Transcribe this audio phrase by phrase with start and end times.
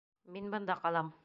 [0.37, 1.17] Мин бында ҡалам.